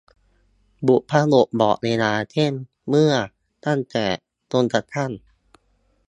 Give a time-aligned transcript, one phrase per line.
[0.87, 2.51] บุพบทบอกเวลา เช่น
[2.89, 3.13] เมื่อ
[3.65, 4.05] ตั้งแต่
[4.51, 5.11] จนกระทั่ง